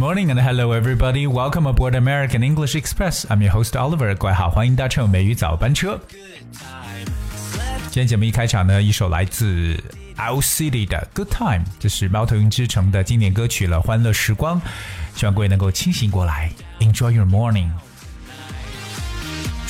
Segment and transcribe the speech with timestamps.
[0.00, 1.26] morning and hello everybody.
[1.26, 3.26] Welcome aboard American English Express.
[3.28, 4.16] I'm your host Oliver.
[4.16, 6.00] 各位好，欢迎搭乘美语早班车。
[7.90, 9.76] 今天节目一开场呢，一首来自
[10.16, 14.58] Owl City 的《Good Time》，这是猫头鹰之城的经典歌曲了，《欢乐时光》。
[15.14, 17.68] 希望各位能够清醒过来，Enjoy your morning。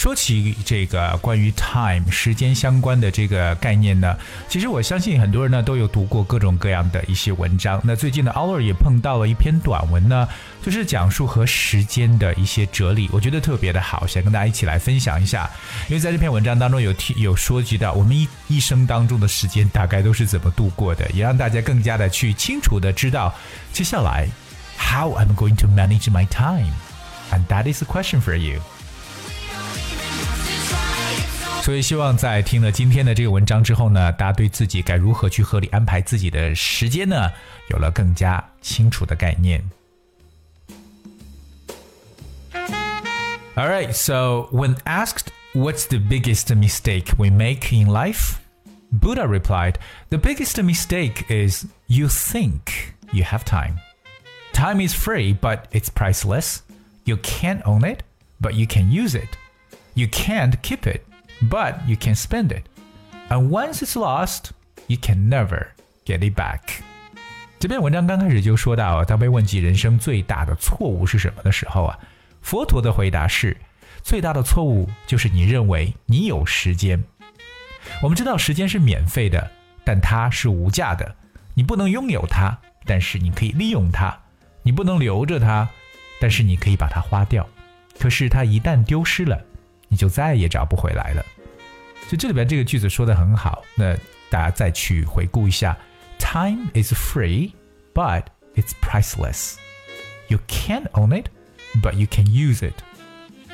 [0.00, 4.16] 说起这个关于 time 时间相关的这个概念呢，
[4.48, 7.78] 其实我相信很多人呢都有读过各种各样的一些文章。
[7.84, 10.26] 那最近呢，Ollie 也碰到了一篇短文呢，
[10.62, 15.50] 就是讲述和时间的一些哲理，我觉得特别的好，想跟大家一起来分享一下。
[15.88, 23.34] 因为在这篇文章当中有提有说及到我们一一生当中的时间大概都是怎么度过的，也让大家更加的去清楚的知道
[23.70, 24.26] 接下来
[24.78, 26.72] how I'm going to manage my time。
[27.30, 28.62] And that is a question for you.
[31.61, 37.31] 所以希望在听了今天的这个文章之后呢，大家对自己该如何去合理安排自己的时间呢，
[37.69, 39.63] 有了更加清楚的概念。
[43.55, 48.35] Alright, so when asked what's the biggest mistake we make in life,
[48.91, 49.75] Buddha replied,
[50.09, 53.79] The biggest mistake is you think you have time.
[54.53, 56.61] Time is free, but it's priceless.
[57.05, 58.03] You can't own it,
[58.39, 59.37] but you can use it.
[59.95, 61.05] You can't keep it,
[61.48, 62.64] but you can spend it.
[63.28, 64.50] And once it's lost,
[64.86, 65.68] you can never
[66.04, 66.60] get it back.
[67.58, 71.98] 这篇文章刚开始就说到，当被问及人生最大的错误是什么的时候啊，
[72.40, 73.56] 佛陀的回答是：
[74.02, 77.02] 最大的错误就是你认为你有时间。
[78.02, 79.50] 我们知道时间是免费的，
[79.84, 81.14] 但它是无价的。
[81.54, 84.10] 你不能拥有它，但是你可以利用它；
[84.62, 85.68] 你不能留着它，
[86.20, 87.46] 但是你可以把它花掉。
[87.98, 89.38] 可是它一旦丢失了，
[89.89, 91.25] 你就再也找不回来了。
[92.01, 93.95] 所以这里边这个句子说的很好，那
[94.29, 95.77] 大家再去回顾一下：
[96.19, 97.51] Time is free,
[97.93, 98.23] but
[98.55, 99.55] it's priceless.
[100.27, 101.29] You can't own it,
[101.81, 102.75] but you can use it.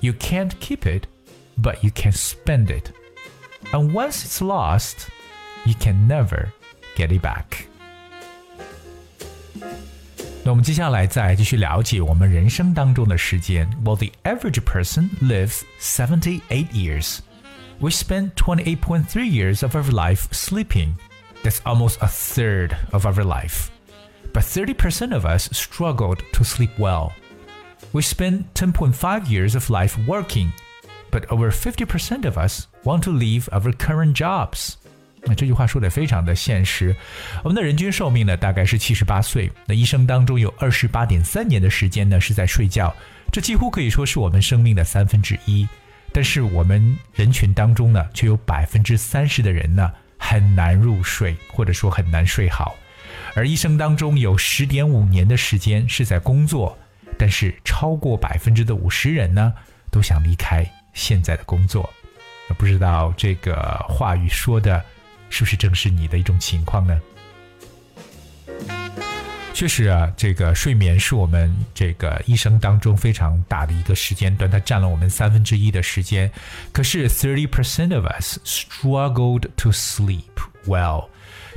[0.00, 1.04] You can't keep it,
[1.60, 2.90] but you can spend it.
[3.72, 5.08] And once it's lost,
[5.64, 6.48] you can never
[6.96, 7.68] get it back.
[10.46, 13.68] 那我们接下来再继续了解我们人生当中的时间。
[13.84, 17.18] Well, the average person lives 78 years.
[17.80, 20.94] We spend 28.3 years of our life sleeping.
[21.42, 23.70] That's almost a third of our life.
[24.32, 27.12] But 30% of us struggled to sleep well.
[27.92, 30.52] We spend 10.5 years of life working,
[31.10, 34.76] but over 50% of us want to leave our current jobs.
[35.27, 36.95] 那这句话说的非常的现实。
[37.43, 39.51] 我们的人均寿命呢，大概是七十八岁。
[39.65, 42.95] 那一生当中有二十八点三年的时间呢是在睡觉，
[43.31, 45.67] 这几乎可以说是我们生命的三分之一。
[46.13, 52.75] 但是我们人群当中呢，却有百分之三十的人呢很难入睡，或者说很难睡好。
[53.35, 56.75] 而一生当中有十点五年的时间是在工作，
[57.19, 59.53] 但是超过百分之的五十人呢
[59.91, 61.87] 都想离开现在的工作。
[62.57, 64.83] 不知道这个话语说的
[65.29, 66.99] 是不是正是你的一种情况呢？
[69.53, 76.31] 确实啊，这个睡眠是我们这个一生当中非常大的一个时间段，它占了我们三分之一的时间。
[76.71, 80.21] 可是，thirty percent of us struggled to sleep
[80.67, 81.07] well。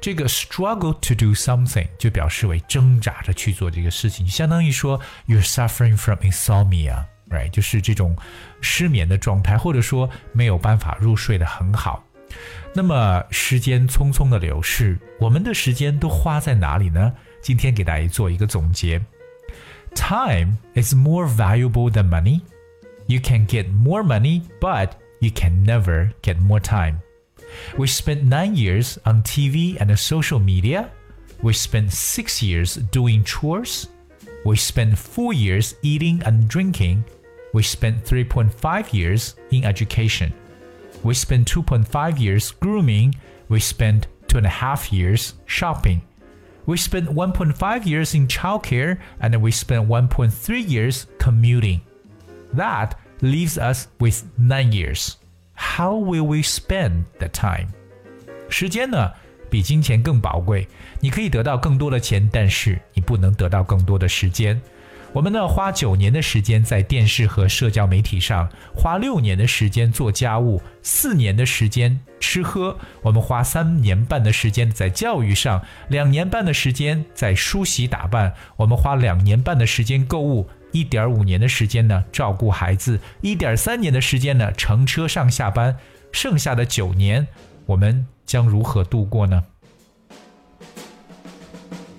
[0.00, 7.50] 这个 struggle to do something 就表示为挣扎着去做这个事情，相当于说 you're suffering from insomnia，right？
[7.50, 8.16] 就是这种
[8.60, 12.04] 失眠的状态，或者说没有办法入睡的很好。
[12.77, 17.13] 那么时间匆匆的流逝，我们的时间都花在哪里呢？
[17.41, 19.01] 今天给大家做一个总结：
[19.95, 22.41] Time is more valuable than money.
[23.07, 26.99] You can get more money, but you can never get more time.
[27.77, 30.89] We spent nine years on TV and social media.
[31.41, 33.87] We spent six years doing chores.
[34.45, 37.03] We spent four years eating and drinking.
[37.53, 40.33] We spent 3.5 years in education.
[41.03, 43.15] We spent 2.5 years grooming.
[43.49, 46.01] We spent two and a half years shopping.
[46.65, 51.81] We spent 1.5 years in childcare and we spent 1.3 years commuting.
[52.55, 55.17] That leaves us with 9 years.
[55.55, 57.67] How will we spend the time?
[58.49, 59.11] 时间呢，
[59.49, 60.67] 比金钱更宝贵。
[61.01, 64.61] 你可以得到更多的钱，但是你不能得到更多的时间。
[65.14, 72.76] 我们呢，花九年的时间在电视和社交媒体上，花六年的时间做家务，四年的时间吃喝。
[73.00, 78.34] 我们花三年半的时间在教育上，两年半的时间在梳洗打扮。
[78.56, 85.76] 我们花两年半的时间购物，一点五年的时间呢照顾孩子，一点三年的时间呢乘车上下班。
[86.12, 87.26] 剩下的九年，
[87.66, 89.42] 我们将如何度过呢？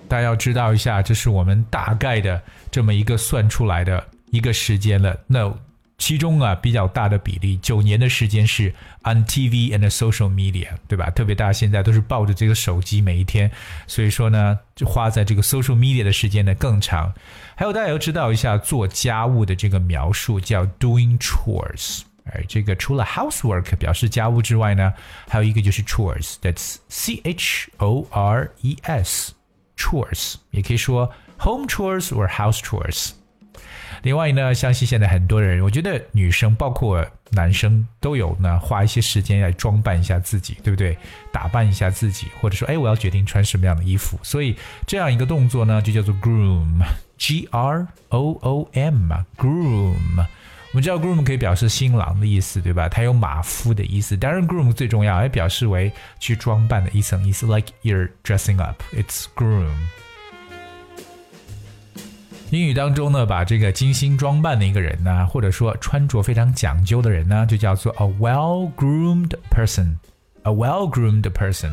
[0.07, 2.41] 大家要知道一下，这是我们大概的
[2.71, 5.17] 这么一个算出来的一个时间了。
[5.27, 5.53] 那
[5.97, 8.73] 其中啊比较大的比例，九年的时间是
[9.03, 11.09] on TV and social media，对吧？
[11.09, 13.51] 特别大家现在都是抱着这个手机每一天，
[13.85, 17.13] 所以说呢，就花在这个 social media 的时间呢更长。
[17.55, 22.03] 还有大家要知道一下做家务的这个描述叫 doing chores。
[22.31, 24.93] 哎，这个除了 housework 表示家务之外呢，
[25.27, 33.11] 还有一个就是 chores，that's C H O R E S，chores 也可以说 home chores or house chores。
[34.03, 40.97] 另外呢，相信现在很多人，我觉得女生包括男生都有呢，花一些时间来装扮一下自己，对不对？
[41.33, 44.17] 打扮一下自己，或者说，哎，我要决定穿什么样的衣服。
[44.23, 44.55] 所以
[44.87, 49.95] 这样一个动作呢，就叫做 groom，G R O O M，groom。
[50.71, 52.87] 我们知道 groom 可以表示新郎的意思，对吧？
[52.87, 54.15] 它有马夫的意思。
[54.15, 59.73] 当然，groom 最重要，也表示为去装扮的一层意思，like you're dressing up，it's groom。
[62.51, 69.95] 英语当中呢，把这个精心装扮的一个人呢，或者说穿着非常讲究的人呢，就叫做 a well-groomed person。
[70.43, 71.71] a well-groomed person。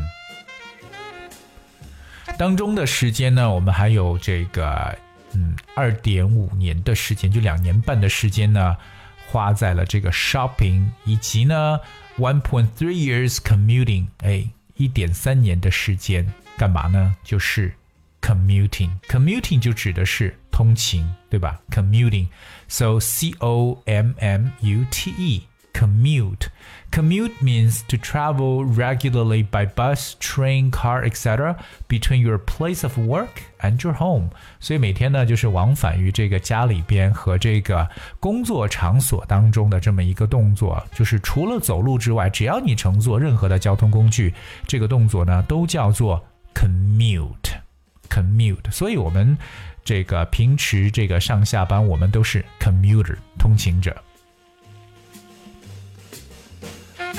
[2.36, 4.96] 当中的时间呢，我们还有这个。
[5.32, 8.74] 嗯，二点五年的时间，就两年半的时间呢，
[9.26, 11.78] 花在了这个 shopping，以及呢
[12.16, 16.26] one point three years commuting，哎，一点三年的时间
[16.56, 17.14] 干嘛呢？
[17.22, 17.70] 就是
[18.25, 21.59] commuting，commuting 就指的是通勤，对吧？
[21.69, 31.05] commuting，so c o m m u t e，commute。Commute means to travel regularly by bus, train, car,
[31.05, 31.55] etc.
[31.87, 33.29] between your place of work
[33.61, 34.31] and your home.
[34.59, 37.89] 所以每天呢，就是往返于这个家里边和这个
[38.19, 40.85] 工作场所当中的这么一个动作。
[40.93, 44.33] 就是除了走路之外，只要你乘坐任何的交通工具，
[44.67, 46.21] 这个动作呢都叫做
[46.53, 47.54] commute。
[48.16, 48.70] commute。
[48.70, 49.36] 所以我们
[49.84, 53.94] 这个平时这个上下班，我们都是 commuter，通勤者。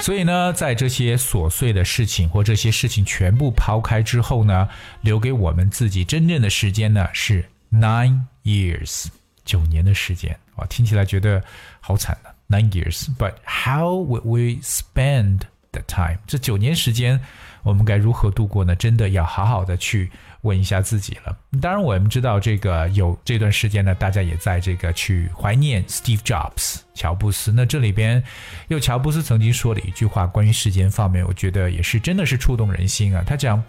[0.01, 4.69] 所以呢，在这些琐碎的事情或这些事情全部抛开之后呢，
[5.01, 9.07] 留给我们自己真正的时间呢是 nine years，
[9.43, 10.37] 九年的时间。
[10.57, 11.43] 哇，听起来觉得
[11.79, 15.41] 好惨啊，nine years，but how would we spend
[15.76, 16.18] the time？
[16.26, 17.20] 这九年时间。
[17.64, 18.74] 我们该如何度过呢？
[18.74, 20.10] 真的要好好的去
[20.40, 21.38] 问一下自己了。
[21.60, 27.52] 当然，我们知道这个有这段时间呢，大家也在这个去怀念 Steve Jobs 乔布斯。
[27.52, 28.20] 那这里边
[28.66, 33.22] 有乔布斯曾经说的一句话，关于时间方面，我觉得也是真的是触动人心啊。
[33.24, 33.62] 他讲，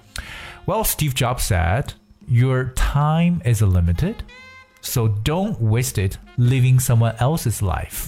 [0.66, 1.90] Well, Steve Jobs said,
[2.28, 4.16] "Your time is limited,
[4.82, 8.08] so don't waste it living someone else's life."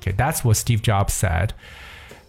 [0.00, 1.48] Okay, that's what Steve Jobs said.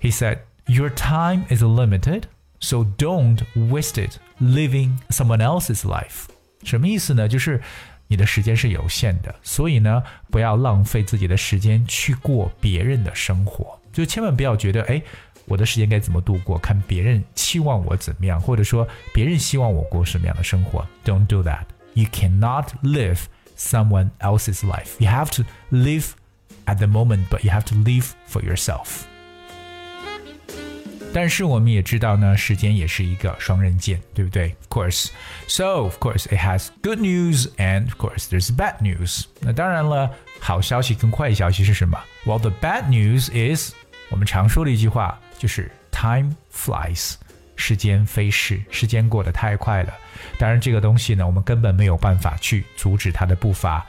[0.02, 2.24] He said, "Your time is limited."
[2.60, 6.26] So don't waste it living someone else's life。
[6.64, 7.28] 什么意思呢？
[7.28, 7.60] 就是
[8.08, 13.80] 你的时间是有限的，所以呢，不要浪费自己的时间去过别人的生活。
[13.92, 15.02] 就千万不要觉得，哎，
[15.46, 16.60] 我的时间该怎么度过？
[16.60, 20.88] 看别人期望我怎么样，或者说别人希望我过什么样的生活。
[21.04, 21.64] Don't do that.
[21.94, 23.22] You cannot live
[23.58, 24.92] someone else's life.
[25.00, 26.12] You have to live
[26.66, 29.06] at the moment, but you have to live for yourself.
[31.17, 35.09] 但是我们也知道呢，时间也是一个双刃剑，对不对？Of course,
[35.49, 39.25] so of course it has good news and of course there's bad news.
[39.41, 43.73] 那当然了，好消息跟坏消息是什么？Well, the bad news is
[44.11, 47.15] 我们常说的一句话就是 time flies，
[47.57, 49.95] 时间飞逝，时间过得太快了。
[50.37, 53.87] 当然，这个东西呢，我们根本没有办法去阻止它的步伐。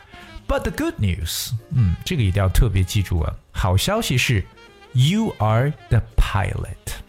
[0.47, 3.35] But the good news，嗯，这个一定要特别记住啊。
[3.51, 4.45] 好消息是
[4.93, 7.03] ，you are the pilot。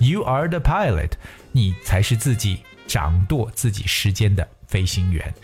[0.00, 1.12] You are the pilot，
[1.52, 5.34] 你才是自己掌舵自己时间的飞行员。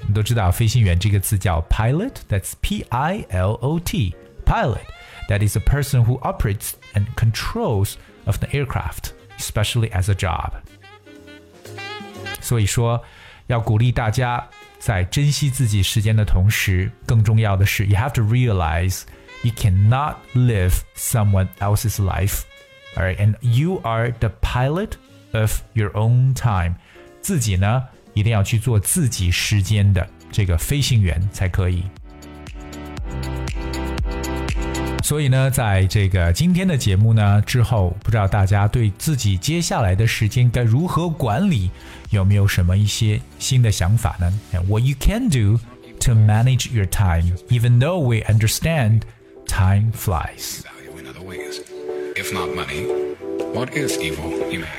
[0.00, 4.14] 我们都知道飞行员这个字叫 pilot，that's P-I-L-O-T
[4.44, 4.84] pilot.
[5.28, 10.54] That is a person who operates and controls of the aircraft, especially as a job.
[12.40, 13.00] 所以说，
[13.46, 14.44] 要鼓励大家
[14.80, 19.02] 在珍惜自己时间的同时，更重要的是，you have to realize
[19.42, 22.40] you cannot live someone else's life
[22.96, 24.94] Alright, and you are the pilot
[25.32, 26.74] of your own time.
[27.20, 31.84] 自己呢，一定要去做自己时间的这个飞行员才可以。
[35.02, 41.70] 所以呢，在这个今天的节目呢之后，不知道大家对自己接下来的时间该如何管理，
[42.10, 44.32] 有没有什么一些新的想法呢？
[44.52, 45.58] And what you can do
[46.00, 49.02] to manage your time, even though we understand
[49.46, 50.62] time flies.
[52.15, 52.85] if not money,
[53.55, 54.31] What is evil,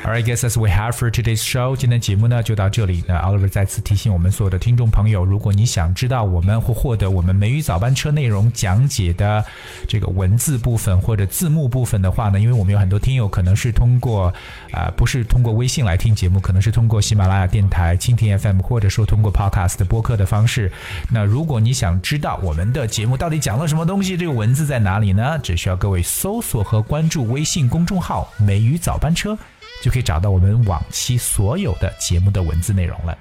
[0.04, 1.76] All right, guess that's we have for today's show.
[1.76, 3.02] 今天节目呢就到这里。
[3.06, 9.44] 那 Oliver 再次提醒我们所有的听众朋友，如果你想知道我们或获得我们美语早班车内容讲解的
[9.88, 14.32] 这个文字部分或者字幕部分的话呢，因为我们有很多听友可能是通过
[14.72, 20.70] 啊、不是通过微信来听节目，可能是通过喜马拉雅电台、蜻蜓 FM 或者说通过 Podcast 播客的方式。
[21.10, 25.38] 那如果你想知道我们的节目到底讲了什么东西，这个文字在哪里呢？
[25.42, 29.36] 只需要各位搜索和关注微信公众号“美语早班车”。
[29.82, 33.16] 就可以找到我们往期所有的节目的文字内容了。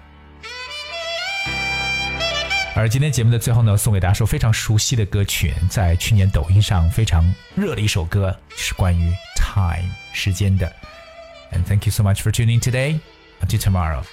[2.75, 7.24] 而今天节目的最后呢，送给大家首非常熟悉的歌曲，在去年抖音上非常
[7.56, 10.68] 热的一首歌，是关于 time 时间的。
[11.54, 13.00] And thank you so much for tuning today.
[13.40, 14.04] Until tomorrow,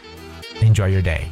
[0.60, 1.22] enjoy your day.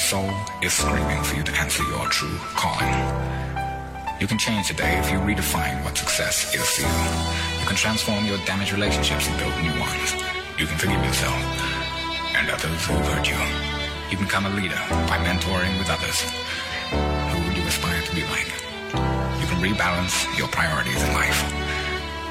[0.00, 2.88] Soul is screaming for you to answer your true calling.
[4.18, 7.60] You can change today if you redefine what success is to you.
[7.60, 10.16] You can transform your damaged relationships and build new ones.
[10.58, 11.36] You can forgive yourself
[12.34, 13.36] and others who hurt you.
[14.10, 16.24] You can become a leader by mentoring with others.
[17.30, 18.50] Who would you aspire to be like?
[19.40, 21.40] You can rebalance your priorities in life.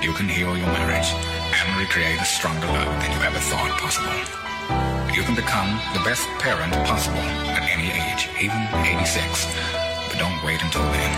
[0.02, 1.10] You can heal your marriage
[1.54, 4.49] and recreate a stronger love than you ever thought possible.
[5.16, 7.18] You can become the best parent possible
[7.56, 9.46] at any age, even 86.
[10.08, 11.14] But don't wait until then.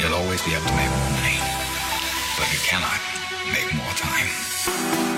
[0.00, 1.38] You'll always be able to make more money.
[2.38, 3.00] But you cannot
[3.52, 5.17] make more time.